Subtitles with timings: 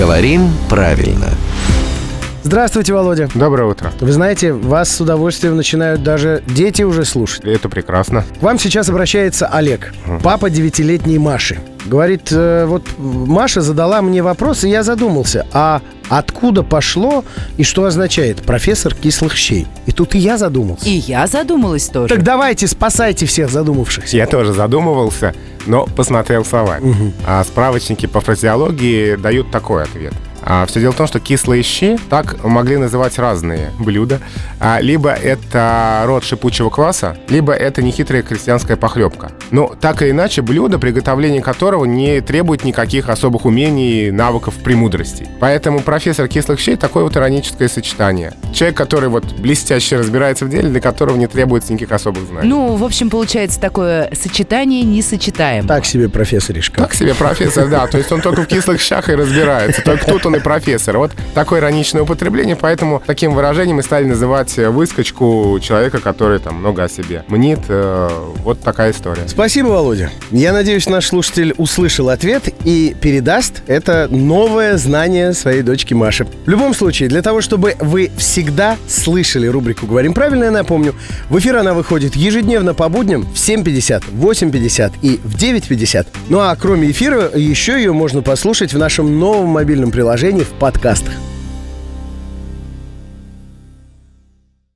[0.00, 1.26] Говорим правильно.
[2.42, 3.28] Здравствуйте, Володя.
[3.34, 3.92] Доброе утро.
[4.00, 7.44] Вы знаете, вас с удовольствием начинают даже дети уже слушать.
[7.44, 8.24] Это прекрасно.
[8.38, 9.92] К вам сейчас обращается Олег,
[10.22, 11.60] папа девятилетней Маши.
[11.84, 17.24] Говорит, э, вот Маша задала мне вопрос, и я задумался, а откуда пошло
[17.56, 19.66] и что означает профессор кислых щей?
[19.86, 20.86] И тут и я задумался.
[20.86, 22.14] И я задумалась тоже.
[22.14, 24.16] Так давайте, спасайте всех задумавшихся.
[24.16, 25.34] Я тоже задумывался,
[25.66, 26.82] но посмотрел словарь.
[27.26, 30.12] А справочники по фразеологии дают такой ответ.
[30.42, 34.20] А, все дело в том, что кислые щи так могли называть разные блюда.
[34.58, 39.32] А, либо это род шипучего кваса, либо это нехитрая крестьянская похлебка.
[39.50, 45.28] Но так или иначе, блюдо, приготовление которого не требует никаких особых умений, навыков, премудростей.
[45.40, 48.32] Поэтому профессор кислых щей такое вот ироническое сочетание.
[48.54, 52.48] Человек, который вот блестяще разбирается в деле, для которого не требуется никаких особых знаний.
[52.48, 55.68] Ну, в общем, получается такое сочетание несочетаемого.
[55.68, 56.82] Так себе профессоришка.
[56.82, 57.86] Так себе профессор, да.
[57.86, 59.82] То есть он только в кислых щах и разбирается.
[59.82, 60.98] Только тут и профессор.
[60.98, 66.84] Вот такое ироничное употребление, поэтому таким выражением мы стали называть выскочку человека, который там много
[66.84, 67.60] о себе мнит.
[67.68, 68.08] Э,
[68.44, 69.22] Вот такая история.
[69.26, 70.10] Спасибо, Володя.
[70.30, 76.26] Я надеюсь, наш слушатель услышал ответ и передаст это новое знание своей дочке Маше.
[76.46, 80.94] В любом случае, для того, чтобы вы всегда слышали рубрику «Говорим правильно», я напомню,
[81.28, 86.06] в эфир она выходит ежедневно по будням в 7.50, в 8.50 и в 9.50.
[86.28, 91.29] Ну а кроме эфира, еще ее можно послушать в нашем новом мобильном приложении в подкастах.